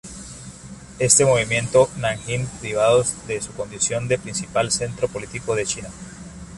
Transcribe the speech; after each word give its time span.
Este 0.97 1.25
movimiento 1.25 1.87
Nanjing 1.99 2.47
privados 2.59 3.27
de 3.27 3.39
su 3.39 3.53
condición 3.53 4.07
de 4.07 4.17
principal 4.17 4.71
centro 4.71 5.07
político 5.07 5.53
de 5.53 5.67
China. 5.67 5.89